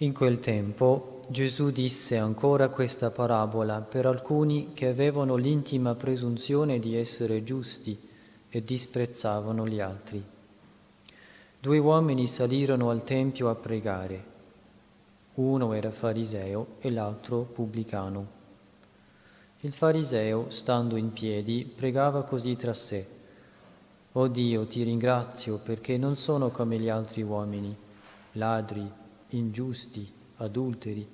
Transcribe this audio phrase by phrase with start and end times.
[0.00, 6.94] In quel tempo Gesù disse ancora questa parabola per alcuni che avevano l'intima presunzione di
[6.94, 7.98] essere giusti
[8.50, 10.22] e disprezzavano gli altri.
[11.58, 14.24] Due uomini salirono al Tempio a pregare.
[15.36, 18.26] Uno era fariseo e l'altro pubblicano.
[19.60, 23.06] Il fariseo, stando in piedi, pregava così tra sé.
[24.12, 27.74] O Dio, ti ringrazio perché non sono come gli altri uomini,
[28.32, 29.04] ladri,
[29.36, 31.06] ingiusti, adulteri,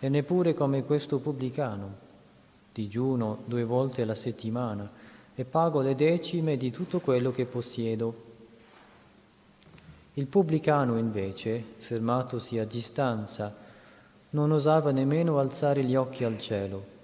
[0.00, 2.06] e neppure come questo pubblicano.
[2.72, 4.90] Digiuno due volte alla settimana
[5.34, 8.26] e pago le decime di tutto quello che possiedo.
[10.14, 13.54] Il pubblicano invece, fermatosi a distanza,
[14.30, 16.96] non osava nemmeno alzare gli occhi al cielo,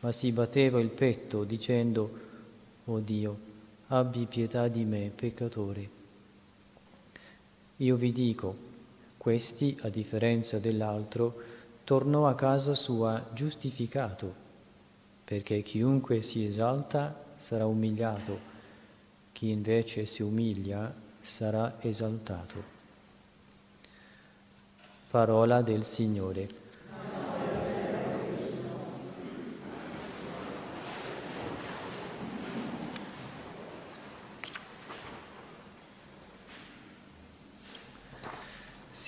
[0.00, 2.20] ma si batteva il petto dicendo,
[2.86, 3.36] O Dio,
[3.88, 6.00] abbi pietà di me, peccatore.
[7.76, 8.70] Io vi dico,
[9.22, 11.40] questi, a differenza dell'altro,
[11.84, 14.34] tornò a casa sua giustificato,
[15.22, 18.36] perché chiunque si esalta sarà umiliato,
[19.30, 22.64] chi invece si umilia sarà esaltato.
[25.08, 26.61] Parola del Signore.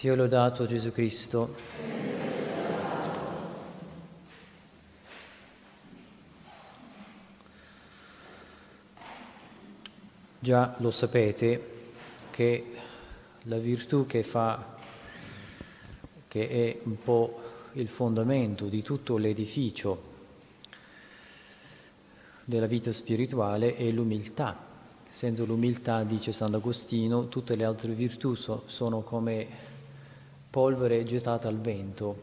[0.05, 1.55] Sia lodato Gesù Cristo.
[10.39, 11.69] Già lo sapete
[12.29, 12.77] che
[13.45, 14.77] la virtù che fa,
[16.29, 17.41] che è un po'
[17.73, 20.03] il fondamento di tutto l'edificio
[22.45, 24.55] della vita spirituale, è l'umiltà.
[25.09, 29.73] Senza l'umiltà, dice Sant'Agostino, tutte le altre virtù so, sono come
[30.55, 32.17] polvere gettata al vento,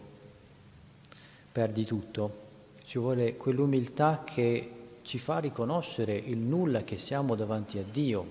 [1.51, 2.35] perdi tutto.
[2.81, 8.25] Ci vuole quell'umiltà che ci fa riconoscere il nulla che siamo davanti a Dio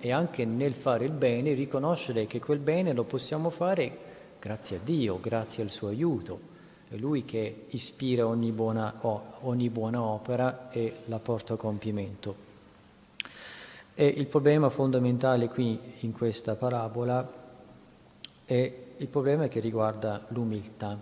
[0.00, 3.98] e anche nel fare il bene riconoscere che quel bene lo possiamo fare
[4.40, 6.40] grazie a Dio, grazie al suo aiuto.
[6.88, 9.00] È Lui che ispira ogni buona,
[9.40, 12.34] ogni buona opera e la porta a compimento.
[13.92, 17.40] E il problema fondamentale qui in questa parabola
[18.46, 20.96] è il problema è che riguarda l'umiltà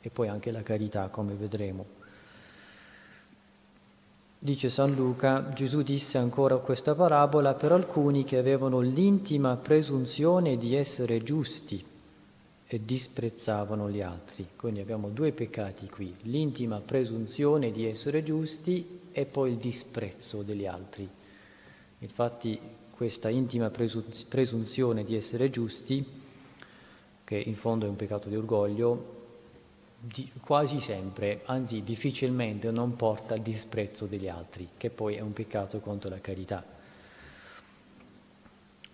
[0.00, 1.94] e poi anche la carità, come vedremo.
[4.36, 10.74] Dice San Luca, Gesù disse ancora questa parabola per alcuni che avevano l'intima presunzione di
[10.74, 11.84] essere giusti
[12.66, 14.48] e disprezzavano gli altri.
[14.56, 20.66] Quindi abbiamo due peccati qui, l'intima presunzione di essere giusti e poi il disprezzo degli
[20.66, 21.08] altri.
[22.00, 22.58] Infatti
[22.90, 26.24] questa intima presunzione di essere giusti
[27.26, 29.14] che in fondo è un peccato di orgoglio,
[29.98, 35.32] di, quasi sempre, anzi difficilmente, non porta al disprezzo degli altri, che poi è un
[35.32, 36.64] peccato contro la carità.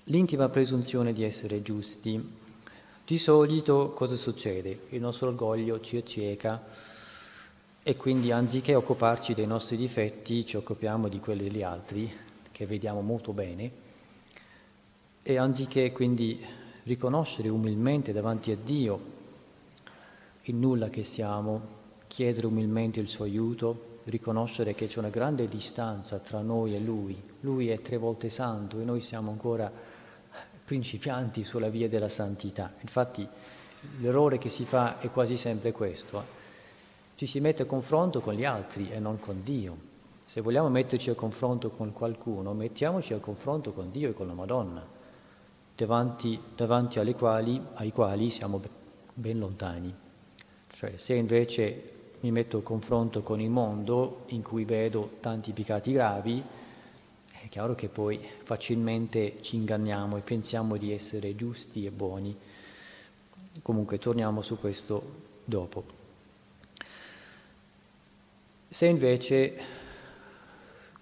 [0.04, 2.40] L'intima presunzione di essere giusti.
[3.04, 4.86] Di solito cosa succede?
[4.88, 6.64] Il nostro orgoglio ci acceca
[7.82, 12.10] e quindi anziché occuparci dei nostri difetti ci occupiamo di quelli degli altri,
[12.50, 13.70] che vediamo molto bene,
[15.22, 16.42] e anziché quindi
[16.84, 19.20] riconoscere umilmente davanti a Dio
[20.42, 26.18] il nulla che siamo, chiedere umilmente il suo aiuto, riconoscere che c'è una grande distanza
[26.18, 27.20] tra noi e Lui.
[27.40, 29.70] Lui è tre volte santo e noi siamo ancora
[30.64, 32.72] principianti sulla via della santità.
[32.80, 33.26] Infatti
[34.00, 36.18] l'errore che si fa è quasi sempre questo.
[36.18, 36.40] Eh.
[37.14, 39.90] Ci si mette a confronto con gli altri e non con Dio.
[40.24, 44.32] Se vogliamo metterci a confronto con qualcuno, mettiamoci a confronto con Dio e con la
[44.32, 45.00] Madonna
[45.82, 48.62] davanti, davanti quali, ai quali siamo
[49.14, 49.92] ben lontani.
[50.68, 55.90] Cioè, se invece mi metto a confronto con il mondo in cui vedo tanti peccati
[55.92, 56.40] gravi,
[57.32, 62.36] è chiaro che poi facilmente ci inganniamo e pensiamo di essere giusti e buoni.
[63.60, 65.02] Comunque torniamo su questo
[65.44, 66.00] dopo.
[68.68, 69.81] Se invece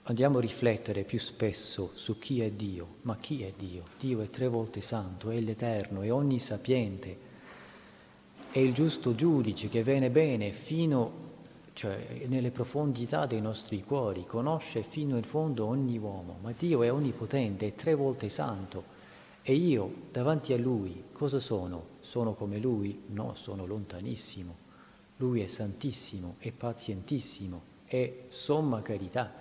[0.05, 3.85] andiamo a riflettere più spesso su chi è Dio, ma chi è Dio?
[3.99, 7.19] Dio è tre volte santo, è l'Eterno, è onnisapiente,
[8.51, 11.29] è il giusto giudice che viene bene fino
[11.73, 16.93] cioè, nelle profondità dei nostri cuori, conosce fino in fondo ogni uomo, ma Dio è
[16.93, 18.99] onnipotente, è tre volte santo.
[19.43, 21.99] E io davanti a Lui cosa sono?
[22.01, 23.05] Sono come Lui?
[23.07, 24.69] No, sono lontanissimo.
[25.17, 29.40] Lui è santissimo, è pazientissimo, è somma carità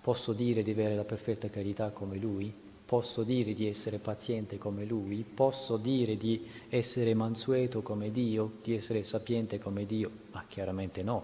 [0.00, 2.52] Posso dire di avere la perfetta carità come Lui?
[2.88, 8.72] posso dire di essere paziente come Lui, posso dire di essere mansueto come Dio, di
[8.72, 11.22] essere sapiente come Dio, ma chiaramente no.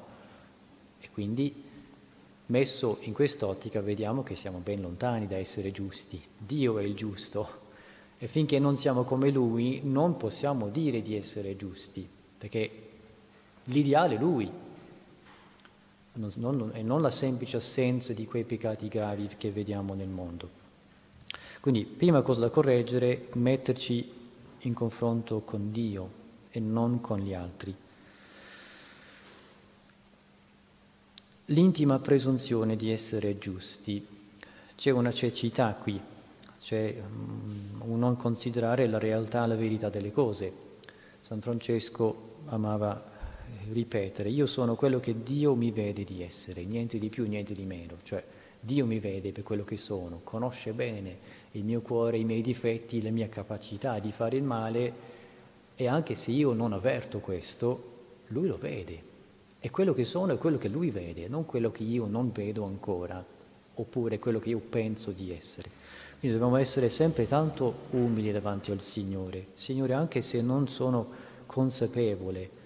[1.01, 1.55] E quindi,
[2.47, 6.21] messo in quest'ottica, vediamo che siamo ben lontani da essere giusti.
[6.37, 7.49] Dio è il giusto
[8.19, 12.07] e finché non siamo come Lui non possiamo dire di essere giusti,
[12.37, 12.71] perché
[13.65, 14.51] l'ideale è Lui,
[16.15, 20.63] non, non, e non la semplice assenza di quei peccati gravi che vediamo nel mondo.
[21.61, 24.13] Quindi, prima cosa da correggere, metterci
[24.61, 27.75] in confronto con Dio e non con gli altri.
[31.47, 34.07] L'intima presunzione di essere giusti.
[34.77, 36.01] C'è una cecità qui,
[36.61, 37.03] c'è
[37.79, 40.53] un non considerare la realtà, la verità delle cose.
[41.21, 43.13] San Francesco amava
[43.71, 47.65] ripetere, io sono quello che Dio mi vede di essere, niente di più, niente di
[47.65, 47.97] meno.
[48.03, 48.23] Cioè,
[48.61, 53.03] Dio mi vede per quello che sono, conosce bene il mio cuore, i miei difetti,
[53.03, 54.93] la mia capacità di fare il male
[55.77, 57.93] e anche se io non avverto questo,
[58.29, 59.13] lui lo vede.
[59.59, 62.65] E quello che sono è quello che lui vede, non quello che io non vedo
[62.65, 63.25] ancora,
[63.75, 65.71] oppure quello che io penso di essere.
[66.19, 69.49] Quindi dobbiamo essere sempre tanto umili davanti al Signore.
[69.55, 71.07] Signore, anche se non sono
[71.45, 72.63] consapevole,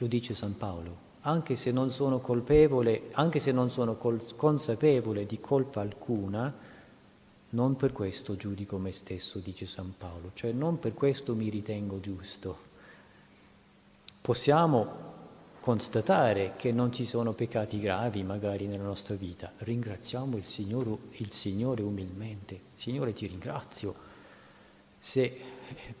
[0.00, 5.26] lo dice San Paolo, anche se non sono colpevole, anche se non sono col- consapevole
[5.26, 6.52] di colpa alcuna,
[7.50, 12.00] non per questo giudico me stesso, dice San Paolo, cioè non per questo mi ritengo
[12.00, 12.68] giusto.
[14.22, 15.08] Possiamo
[15.60, 21.30] constatare che non ci sono peccati gravi magari nella nostra vita, ringraziamo il Signore, il
[21.30, 22.58] Signore umilmente.
[22.74, 23.94] Signore ti ringrazio
[24.98, 25.38] se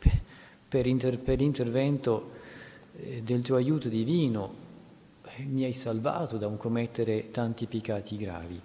[0.68, 2.38] per, inter, per intervento
[3.22, 4.54] del tuo aiuto divino
[5.22, 8.60] eh, mi hai salvato da un commettere tanti peccati gravi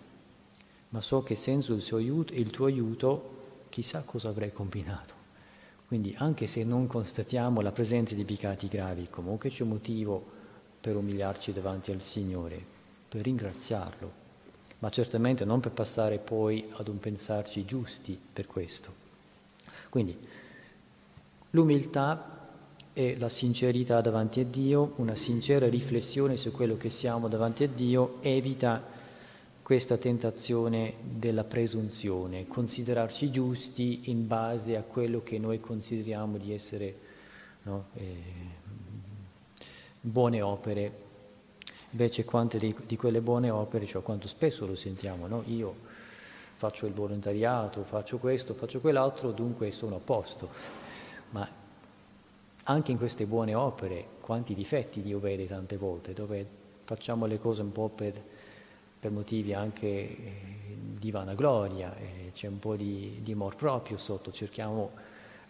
[0.95, 3.33] ma so che senza il, aiuto, il tuo aiuto
[3.67, 5.13] chissà cosa avrei combinato.
[5.87, 10.23] Quindi anche se non constatiamo la presenza di peccati gravi, comunque c'è motivo
[10.79, 12.63] per umiliarci davanti al Signore,
[13.09, 14.23] per ringraziarlo,
[14.79, 19.03] ma certamente non per passare poi ad un pensarci giusti per questo.
[19.89, 20.17] Quindi
[21.49, 22.44] l'umiltà
[22.97, 27.67] e la sincerità davanti a Dio, una sincera riflessione su quello che siamo davanti a
[27.67, 28.81] Dio, evita
[29.61, 36.95] questa tentazione della presunzione, considerarci giusti in base a quello che noi consideriamo di essere
[37.63, 38.15] no, eh,
[39.99, 41.03] buone opere.
[41.89, 45.43] Invece quante di, di, quelle buone opere, cioè quanto spesso lo sentiamo, no?
[45.47, 45.75] io
[46.53, 50.84] faccio il volontariato, faccio questo, faccio quell'altro, dunque sono a posto.
[52.67, 56.45] Anche in queste buone opere, quanti difetti Dio vede tante volte, dove
[56.79, 58.21] facciamo le cose un po' per
[59.05, 60.17] per motivi anche eh,
[60.97, 64.91] di vanagloria, eh, c'è un po' di, di amor proprio sotto, cerchiamo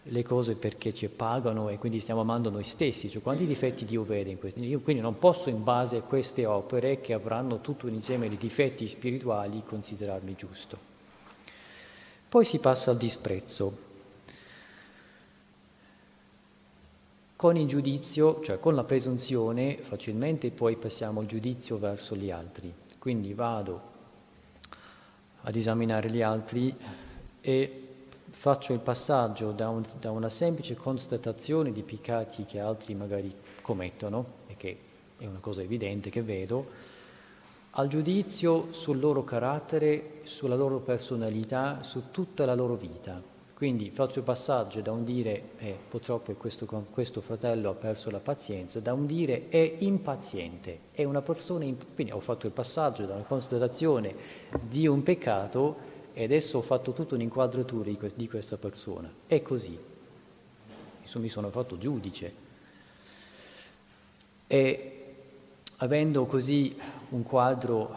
[0.02, 4.04] le cose perché ci pagano e quindi stiamo amando noi stessi, cioè quanti difetti Dio
[4.04, 4.60] vede in questo?
[4.60, 8.36] Io quindi non posso in base a queste opere che avranno tutto un insieme di
[8.36, 10.78] difetti spirituali considerarmi giusto.
[12.28, 13.85] Poi si passa al disprezzo.
[17.36, 22.72] Con il giudizio, cioè con la presunzione, facilmente poi passiamo al giudizio verso gli altri.
[22.98, 23.80] Quindi vado
[25.42, 26.74] ad esaminare gli altri
[27.42, 27.88] e
[28.30, 33.30] faccio il passaggio da, un, da, una semplice constatazione di peccati che altri magari
[33.60, 34.78] commettono, e che
[35.18, 36.66] è una cosa evidente che vedo,
[37.72, 43.35] al giudizio sul loro carattere, sulla loro personalità, su tutta la loro vita.
[43.56, 48.18] Quindi faccio il passaggio da un dire eh, purtroppo questo, questo, fratello ha perso la
[48.18, 53.06] pazienza, da un dire è impaziente, è una persona, imp- quindi ho fatto il passaggio
[53.06, 54.14] da una constatazione
[54.60, 55.76] di un peccato
[56.12, 59.10] e adesso ho fatto tutta un'inquadratura di, que- di questa persona.
[59.26, 59.78] È così.
[61.14, 62.34] mi sono fatto giudice.
[64.46, 65.14] E
[65.76, 66.76] avendo così
[67.08, 67.90] un quadro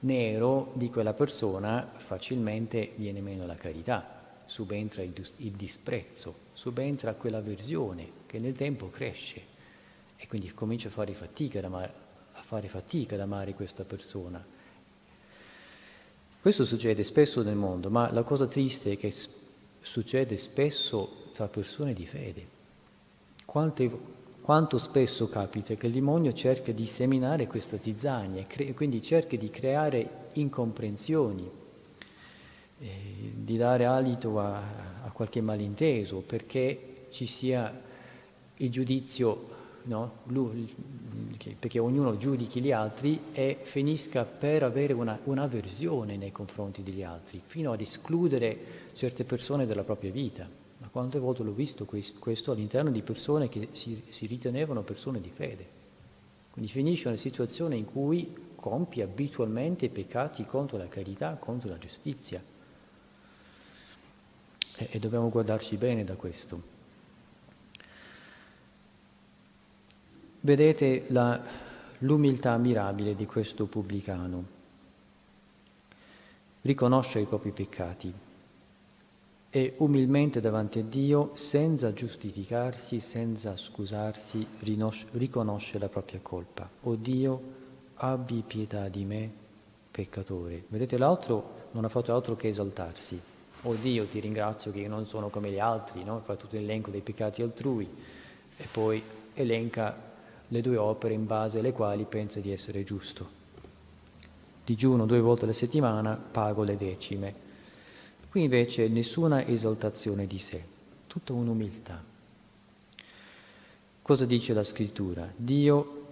[0.00, 4.19] nero di quella persona, facilmente viene meno la carità
[4.50, 9.40] subentra il, il disprezzo, subentra quell'avversione che nel tempo cresce
[10.16, 11.92] e quindi comincia a fare fatica ad amare,
[12.32, 14.44] fare fatica ad amare questa persona.
[16.40, 19.14] Questo succede spesso nel mondo, ma la cosa triste è che
[19.80, 22.48] succede spesso tra persone di fede.
[23.44, 23.88] Quante,
[24.40, 30.26] quanto spesso capita che il demonio cerca di seminare questa tizzania, quindi cerca di creare
[30.32, 31.59] incomprensioni,
[32.82, 34.56] eh, di dare alito a,
[35.04, 37.78] a, qualche malinteso, perché ci sia
[38.56, 40.12] il giudizio, no?
[40.24, 40.74] Lui,
[41.58, 47.42] perché ognuno giudichi gli altri e finisca per avere una, un'avversione nei confronti degli altri,
[47.44, 48.58] fino ad escludere
[48.92, 50.48] certe persone dalla propria vita.
[50.78, 55.30] Ma quante volte l'ho visto questo all'interno di persone che si, si ritenevano persone di
[55.30, 55.78] fede.
[56.50, 62.42] Quindi finisce una situazione in cui compie abitualmente peccati contro la carità, contro la giustizia.
[64.80, 66.78] E, e dobbiamo guardarci bene da questo.
[70.40, 71.38] Vedete la,
[71.98, 74.58] l'umiltà mirabile di questo pubblicano.
[76.62, 78.12] Riconosce i propri peccati
[79.50, 84.46] e umilmente davanti a Dio, senza giustificarsi, senza scusarsi,
[85.12, 86.68] riconosce la propria colpa.
[86.82, 87.42] O Dio,
[87.96, 89.30] abbi pietà di me,
[89.90, 90.64] peccatore.
[90.68, 93.20] Vedete, l'altro non ha fatto altro che esaltarsi.
[93.62, 96.20] O Dio, ti ringrazio che io non sono come gli altri, no?
[96.20, 97.86] fa tutto l'elenco dei peccati altrui
[98.56, 99.02] e poi
[99.34, 100.08] elenca
[100.48, 103.38] le due opere in base alle quali pensa di essere giusto.
[104.64, 107.48] Digiuno due volte alla settimana, pago le decime.
[108.30, 110.64] Qui invece nessuna esaltazione di sé,
[111.06, 112.02] tutta un'umiltà.
[114.00, 115.30] Cosa dice la scrittura?
[115.36, 116.06] Dio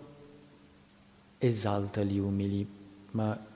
[1.38, 2.66] esalta gli umili,
[3.12, 3.46] ma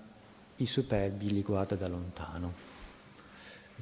[0.56, 2.71] i superbi li guarda da lontano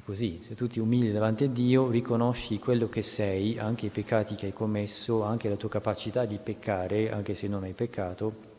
[0.03, 4.35] così, se tu ti umili davanti a Dio, riconosci quello che sei, anche i peccati
[4.35, 8.49] che hai commesso, anche la tua capacità di peccare, anche se non hai peccato,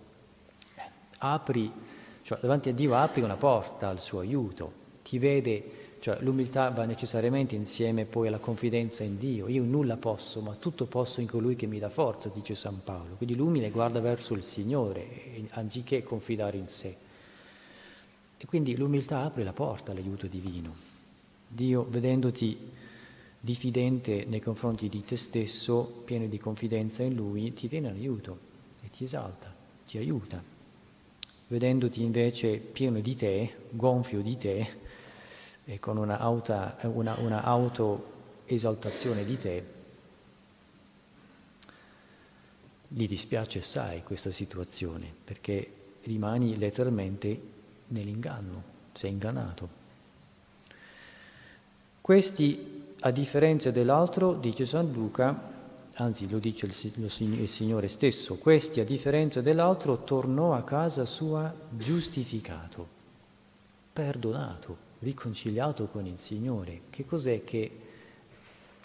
[1.19, 1.71] apri,
[2.23, 4.73] cioè davanti a Dio apri una porta al suo aiuto,
[5.03, 9.49] ti vede, cioè l'umiltà va necessariamente insieme poi alla confidenza in Dio.
[9.49, 13.15] Io nulla posso, ma tutto posso in colui che mi dà forza, dice San Paolo.
[13.17, 16.97] Quindi l'umile guarda verso il Signore, anziché confidare in sé.
[18.37, 20.91] E quindi l'umiltà apre la porta all'aiuto divino.
[21.55, 22.71] Dio, vedendoti
[23.39, 28.39] diffidente nei confronti di te stesso, pieno di confidenza in Lui, ti viene in aiuto
[28.83, 29.55] e ti esalta,
[29.85, 30.43] ti aiuta.
[31.49, 34.67] Vedendoti invece pieno di te, gonfio di te,
[35.65, 39.65] e con una, auta, una, una autoesaltazione di te,
[42.89, 45.73] gli dispiace assai questa situazione, perché
[46.05, 47.41] rimani letteralmente
[47.89, 49.82] nell'inganno, sei ingannato.
[52.03, 55.51] Questi, a differenza dell'altro, dice San Luca,
[55.95, 56.75] anzi lo dice il,
[57.39, 62.89] il Signore stesso, questi, a differenza dell'altro, tornò a casa sua giustificato,
[63.93, 66.81] perdonato, riconciliato con il Signore.
[66.91, 67.71] Che cos'è che,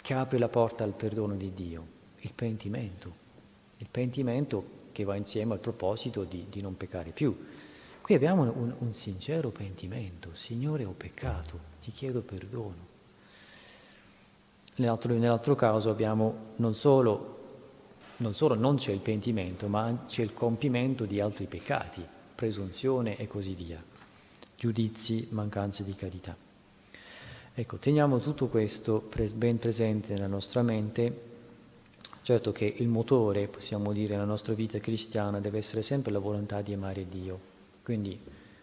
[0.00, 1.86] che apre la porta al perdono di Dio?
[2.20, 3.12] Il pentimento.
[3.78, 7.36] Il pentimento che va insieme al proposito di, di non peccare più.
[8.00, 10.30] Qui abbiamo un, un sincero pentimento.
[10.34, 12.96] Signore, ho peccato, ti chiedo perdono.
[14.78, 17.36] Nell'altro, nell'altro caso abbiamo non solo,
[18.18, 22.04] non solo non c'è il pentimento, ma c'è il compimento di altri peccati,
[22.34, 23.82] presunzione e così via,
[24.56, 26.36] giudizi, mancanze di carità.
[27.54, 31.26] Ecco, teniamo tutto questo ben presente nella nostra mente.
[32.22, 36.60] Certo che il motore, possiamo dire, nella nostra vita cristiana deve essere sempre la volontà
[36.62, 37.40] di amare Dio.
[37.82, 38.16] Quindi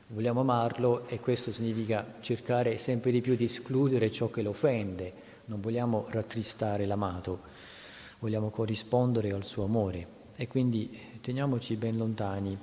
[0.08, 5.25] vogliamo amarlo e questo significa cercare sempre di più di escludere ciò che lo offende,
[5.46, 7.42] non vogliamo rattristare l'amato,
[8.20, 10.14] vogliamo corrispondere al suo amore.
[10.36, 12.58] E quindi teniamoci ben lontani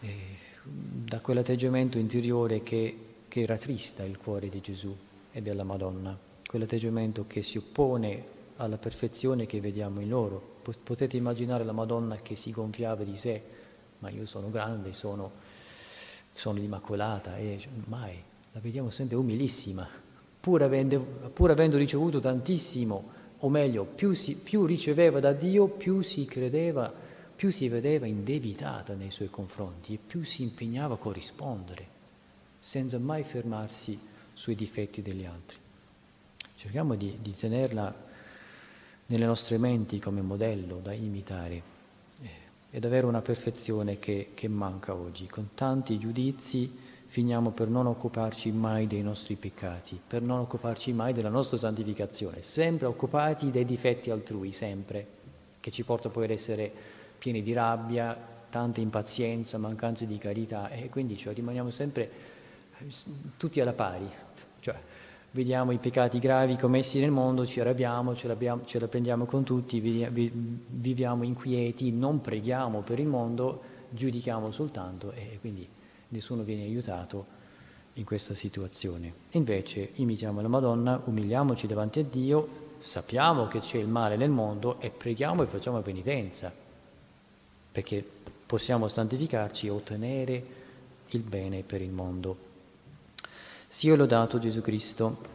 [0.00, 0.16] eh,
[0.62, 4.96] da quell'atteggiamento interiore che, che rattrista il cuore di Gesù
[5.32, 10.52] e della Madonna, quell'atteggiamento che si oppone alla perfezione che vediamo in loro.
[10.62, 13.42] Potete immaginare la Madonna che si gonfiava di sé,
[13.98, 15.32] ma io sono grande, sono,
[16.32, 19.86] sono immacolata, e mai, la vediamo sempre umilissima,
[20.44, 21.00] pur avendo,
[21.32, 26.92] pur avendo ricevuto tantissimo, o meglio, più, si, più riceveva da Dio, più si credeva,
[27.34, 31.86] più si vedeva indebitata nei suoi confronti e più si impegnava a corrispondere,
[32.58, 33.98] senza mai fermarsi
[34.34, 35.56] sui difetti degli altri.
[36.56, 37.94] Cerchiamo di, di tenerla
[39.06, 41.62] nelle nostre menti come modello da imitare
[42.20, 42.28] eh,
[42.70, 46.70] ed avere una perfezione che, che manca oggi, con tanti giudizi
[47.14, 52.42] finiamo per non occuparci mai dei nostri peccati, per non occuparci mai della nostra santificazione,
[52.42, 55.06] sempre occupati dei difetti altrui, sempre,
[55.60, 56.68] che ci porta poi ad essere
[57.16, 58.18] pieni di rabbia,
[58.50, 62.10] tanta impazienza, mancanze di carità e quindi cioè, rimaniamo sempre
[63.36, 64.10] tutti alla pari,
[64.58, 64.76] cioè
[65.30, 69.78] vediamo i peccati gravi commessi nel mondo, ci arrabbiamo, ce, ce la prendiamo con tutti,
[69.78, 75.68] viviamo inquieti, non preghiamo per il mondo, giudichiamo soltanto e quindi
[76.14, 77.42] nessuno viene aiutato
[77.94, 79.12] in questa situazione.
[79.32, 84.80] Invece imitiamo la Madonna, umiliamoci davanti a Dio, sappiamo che c'è il male nel mondo
[84.80, 86.52] e preghiamo e facciamo penitenza,
[87.72, 88.04] perché
[88.46, 90.44] possiamo santificarci e ottenere
[91.08, 92.36] il bene per il mondo.
[93.66, 95.32] Sia lodato Gesù Cristo.